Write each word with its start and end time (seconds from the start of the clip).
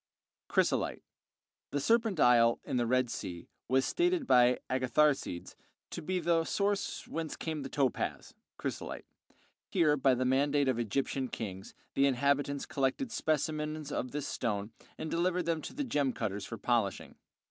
Chrysolite 0.47 1.03
The 1.69 1.79
"Serpent 1.79 2.19
Isle," 2.19 2.59
in 2.63 2.77
the 2.77 2.87
Red 2.87 3.11
Sea, 3.11 3.47
was 3.67 3.85
stated 3.85 4.25
by 4.25 4.57
Agatharcides 4.67 5.53
to 5.91 6.01
be 6.01 6.19
the 6.19 6.43
source 6.43 7.07
whence 7.07 7.35
came 7.35 7.61
the 7.61 7.69
topaz 7.69 8.33
(chrysolite); 8.57 9.05
here, 9.69 9.95
by 9.95 10.15
the 10.15 10.25
mandate 10.25 10.67
of 10.67 10.77
the 10.77 10.81
Egyptian 10.81 11.27
kings, 11.27 11.75
the 11.93 12.07
inhabitants 12.07 12.65
collected 12.65 13.11
specimens 13.11 13.91
of 13.91 14.09
this 14.09 14.27
stone 14.27 14.71
and 14.97 15.11
delivered 15.11 15.45
them 15.45 15.61
to 15.61 15.71
the 15.75 15.83
gem 15.83 16.13
cutters 16.13 16.47
for 16.47 16.57
polishing. 16.57 17.13